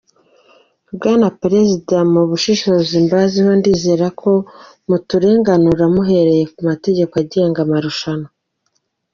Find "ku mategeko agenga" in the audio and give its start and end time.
6.53-7.59